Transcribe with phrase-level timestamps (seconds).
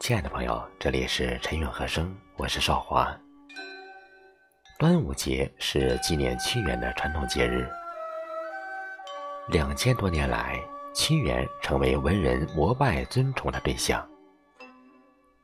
[0.00, 3.14] 亲爱的朋友，这里是陈远和声，我是少华。
[4.78, 7.68] 端午节是纪念屈原的传统节日。
[9.50, 10.58] 两千多年来，
[10.94, 14.08] 屈原成为文人膜拜尊崇的对象。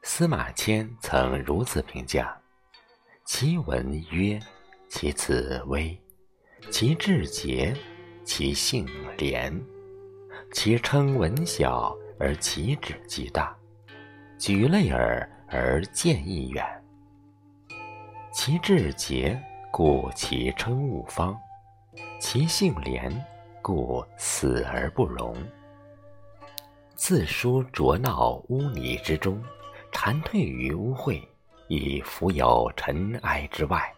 [0.03, 2.34] 司马迁曾如此评价
[3.27, 4.40] ：“其文约，
[4.89, 6.00] 其辞微，
[6.70, 7.76] 其志节，
[8.25, 9.62] 其性廉。
[10.50, 13.54] 其称文小而其旨极大，
[14.39, 16.64] 举类耳而见义远。
[18.32, 19.40] 其志节，
[19.71, 21.35] 故其称物方；
[22.21, 23.11] 其性廉，
[23.62, 25.35] 故死而不容。
[26.95, 29.43] 自书浊闹污泥之中，
[29.90, 31.23] 蝉蜕于污秽，
[31.68, 33.91] 以浮有尘埃之外，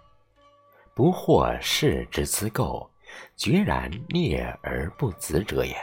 [0.95, 2.89] 不获世之资垢，
[3.37, 5.77] 决然劣而不恣者也。”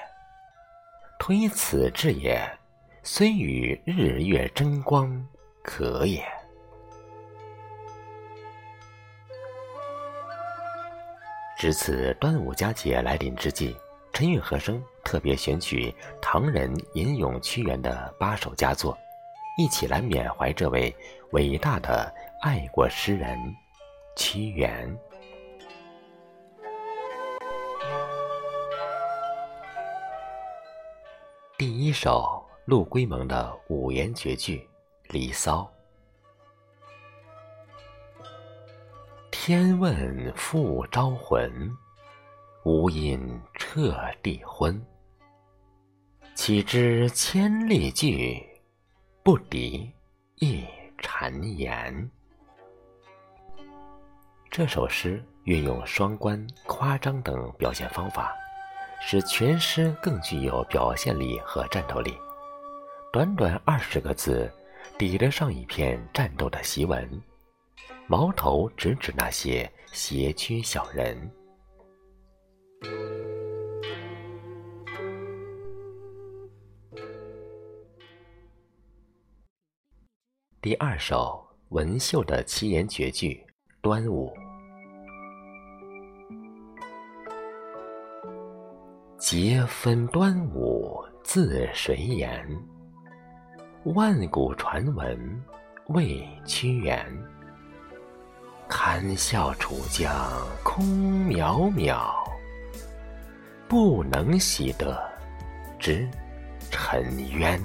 [1.19, 2.41] 推此志也，
[3.07, 5.23] 虽与日月争光，
[5.61, 6.25] 可也。
[11.55, 13.77] 值此端午佳节来临之际，
[14.11, 18.97] 陈韵和声特别选取唐人吟咏屈原的八首佳作，
[19.55, 20.93] 一起来缅怀这位
[21.29, 22.11] 伟大的
[22.41, 23.37] 爱国诗人
[24.15, 24.97] 屈原。
[31.55, 32.34] 第一首
[32.65, 34.57] 陆龟蒙的五言绝句
[35.13, 35.71] 《离骚》：
[39.29, 41.71] 天问复招魂，
[42.63, 44.83] 无因彻地昏。
[46.33, 48.43] 岂知千里句，
[49.21, 49.87] 不敌
[50.37, 50.65] 一
[50.97, 52.09] 谗言。
[54.49, 58.33] 这首诗运用双关、夸张等表现方法。
[59.01, 62.17] 使全诗更具有表现力和战斗力。
[63.15, 64.51] 短短二十个字，
[64.97, 67.09] 抵得上一篇战斗的檄文，
[68.07, 71.31] 矛头直指那些邪曲小人。
[80.59, 83.29] 第二首文秀的七言绝句
[83.81, 84.35] 《端午》。
[89.17, 92.45] 节分端午自谁言？
[93.93, 95.43] 万古传闻
[95.89, 97.05] 为屈原。
[98.67, 100.11] 堪笑楚江
[100.63, 100.83] 空
[101.27, 102.11] 渺渺，
[103.67, 104.99] 不能洗得
[105.77, 106.09] 之
[106.71, 107.61] 沉冤。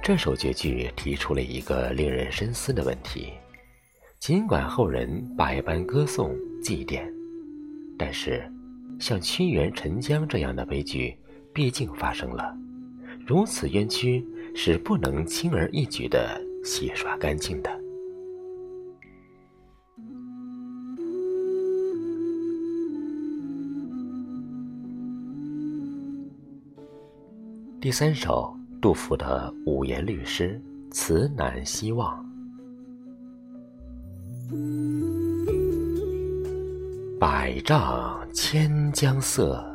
[0.00, 3.32] 这首绝句提出了一个令人深思的问题：
[4.20, 6.32] 尽管后人百般歌颂
[6.62, 7.12] 祭奠。
[7.98, 8.48] 但是，
[9.00, 11.18] 像屈原沉江这样的悲剧，
[11.52, 12.56] 毕竟发生了。
[13.26, 17.70] 如此冤屈是不能轻而易举的洗刷干净的。
[27.80, 30.60] 第三首，杜甫的五言律诗
[30.92, 32.22] 《词难希望》。
[37.18, 39.69] 百丈千江色，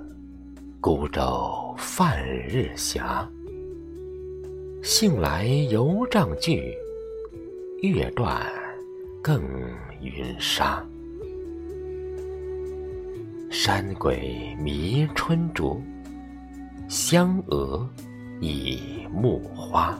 [0.85, 3.27] 孤舟泛日霞。
[4.83, 6.75] 兴来犹丈距，
[7.81, 8.39] 月断
[9.19, 9.41] 更
[9.99, 10.85] 云沙。
[13.49, 15.81] 山鬼迷春竹，
[16.87, 17.89] 香娥
[18.39, 19.99] 倚木花。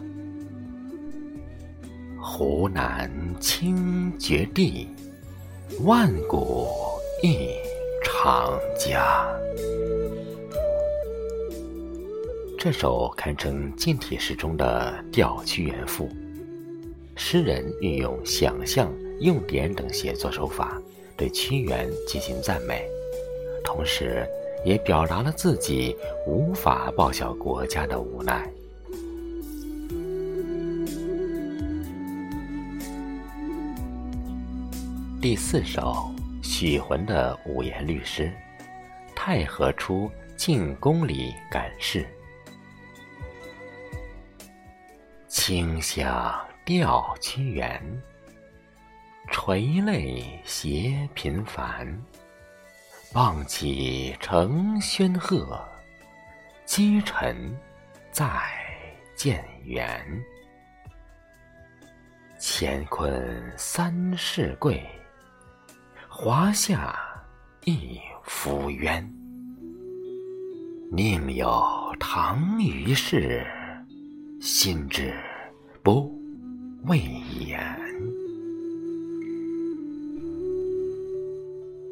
[2.22, 4.88] 湖南清绝地，
[5.82, 6.68] 万古。
[7.24, 7.50] 一
[8.04, 9.26] 长家，
[12.66, 16.10] 这首堪称近体诗中的《吊屈原赋》。
[17.16, 20.82] 诗人运用想象、用典等写作手法，
[21.16, 22.84] 对屈原进行赞美，
[23.64, 24.28] 同时
[24.66, 25.96] 也表达了自己
[26.26, 28.52] 无法报效国家的无奈。
[35.22, 36.12] 第四首。
[36.42, 38.24] 许浑的五言律诗
[39.16, 42.02] 《太和出进宫里感事》：
[45.38, 46.34] 清香
[46.64, 48.02] 吊屈原，
[49.30, 51.86] 垂泪携频繁。
[53.14, 55.62] 望起承轩鹤，
[56.64, 57.54] 积尘
[58.12, 58.26] 再
[59.14, 60.02] 见缘。
[62.40, 64.82] 乾坤三世贵。
[66.08, 66.98] 华夏
[67.66, 69.06] 一夫冤，
[70.94, 73.46] 宁有唐虞世，
[74.42, 75.14] 心知
[75.86, 76.12] 不
[76.88, 76.98] 畏
[77.48, 77.60] 言。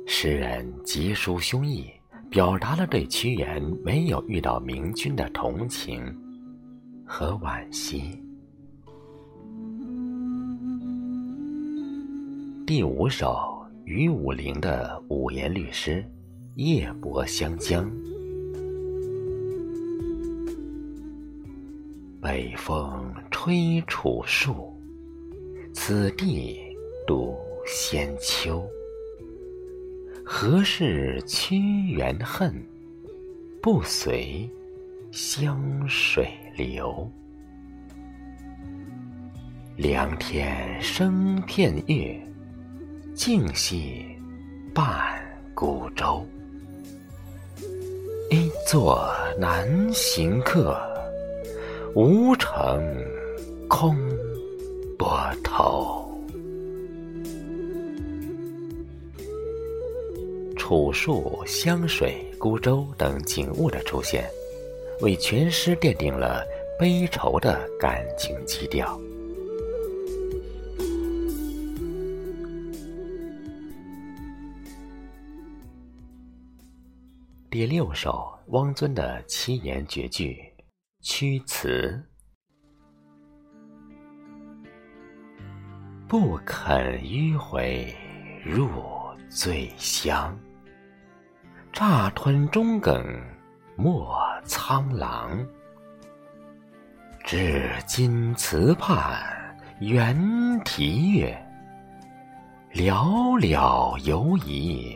[0.07, 1.85] 诗人急抒胸臆，
[2.27, 6.03] 表达了对屈原没有遇到明君的同情
[7.05, 8.19] 和惋惜。
[12.65, 16.03] 第五首，于武陵的五言律诗
[16.55, 17.85] 《夜泊湘江》。
[22.19, 23.13] 北风
[23.45, 24.73] 吹楚树，
[25.73, 26.57] 此地
[27.05, 28.65] 独先秋。
[30.23, 31.57] 何事屈
[31.89, 32.55] 原恨，
[33.61, 34.49] 不随
[35.11, 37.11] 湘水流。
[39.75, 42.17] 凉天生片月，
[43.13, 44.05] 竟夕
[44.73, 45.21] 半
[45.53, 46.25] 孤舟。
[48.31, 50.81] 一作难行客，
[51.93, 52.81] 无城
[53.75, 53.97] 空
[54.99, 56.07] 波头。
[60.55, 64.29] 楚树、湘水、孤舟等景物的出现，
[65.01, 66.45] 为全诗奠定了
[66.77, 68.95] 悲愁的感情基调。
[77.49, 80.33] 第六首，汪尊的七言绝句
[81.01, 81.99] 《屈词》：
[86.13, 87.91] 不肯迂回
[88.45, 88.69] 入
[89.29, 90.37] 醉乡。
[91.71, 93.03] 乍吞中梗
[93.75, 94.15] 莫
[94.45, 95.43] 苍狼，
[97.25, 99.23] 至今词畔
[99.79, 100.15] 猿
[100.63, 101.35] 啼月，
[102.75, 104.95] 寥寥犹疑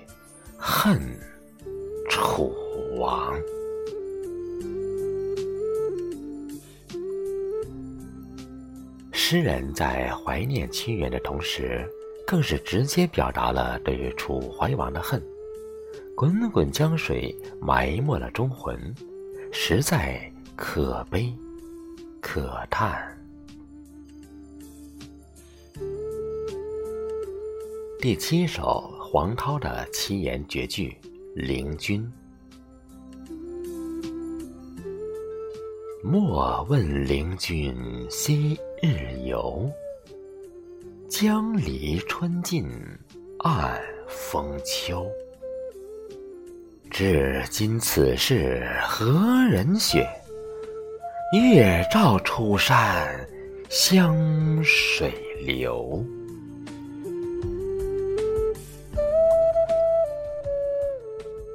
[0.56, 1.02] 恨
[2.12, 2.54] 楚
[3.00, 3.34] 王。
[9.30, 11.86] 诗人在怀念屈原的同时，
[12.26, 15.22] 更是直接表达了对楚怀王的恨。
[16.16, 18.80] 滚滚江水埋没了忠魂，
[19.52, 21.30] 实在可悲
[22.22, 23.06] 可叹。
[28.00, 30.88] 第七首，黄涛的七言绝句
[31.36, 32.10] 《陵君》：
[36.02, 37.76] 莫问陵君
[38.10, 39.68] 昔日游，
[41.10, 42.70] 江离春尽
[43.40, 45.10] 暗风秋。
[46.92, 49.20] 至今此事何
[49.50, 50.08] 人雪？
[51.34, 53.28] 月照楚山
[53.68, 56.06] 湘水流。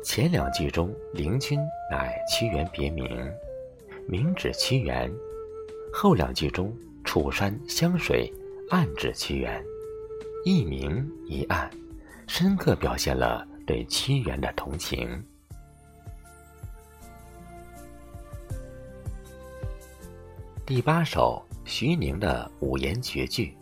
[0.02, 1.56] 前两句中，陵君
[1.88, 3.32] 乃屈原别名，
[4.08, 5.08] 明指屈原；
[5.92, 6.74] 后两句中，
[7.12, 8.32] 楚山湘水
[8.70, 9.62] 暗指屈原，
[10.46, 11.70] 一明一暗，
[12.26, 15.22] 深刻表现了对屈原的同情。
[20.64, 23.54] 第八首，徐宁的五言绝句：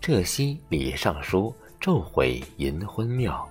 [0.00, 3.48] 浙西李尚书昼毁银昏庙。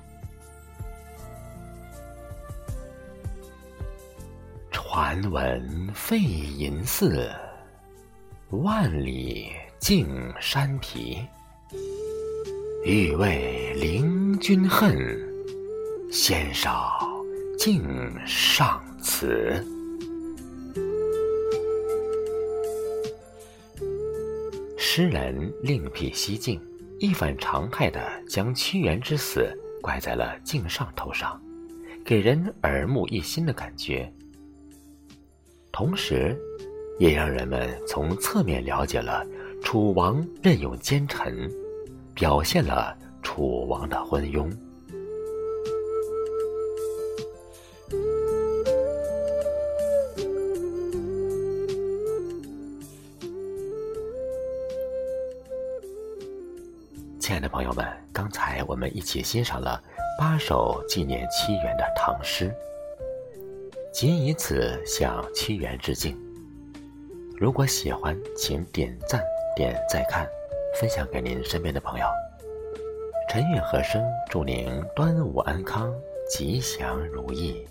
[4.70, 7.34] 传闻废银寺，
[8.62, 10.07] 万里净
[10.39, 11.17] 山皮。
[12.86, 14.95] 欲为凌君恨，
[16.12, 17.00] 先少
[17.57, 17.83] 敬
[18.27, 19.65] 上此。
[24.77, 26.62] 诗人另辟蹊径，
[27.00, 31.41] 一反常态的将屈原之死怪在了敬上头上，
[32.05, 34.13] 给人耳目一新的感觉。
[35.72, 36.38] 同时，
[37.00, 39.26] 也让人们从侧面了解了
[39.62, 41.50] 楚王任用奸臣，
[42.14, 44.50] 表现了楚王的昏庸。
[57.20, 59.82] 亲爱的朋友们，刚才我们一起欣赏了
[60.20, 62.54] 八首纪念屈原的唐诗，
[63.92, 66.16] 仅以此向屈原致敬。
[67.44, 69.22] 如果喜欢，请点赞、
[69.54, 70.26] 点再看、
[70.80, 72.06] 分享给您身边的朋友。
[73.28, 75.94] 陈韵和声祝您端午安康，
[76.30, 77.68] 吉祥如意。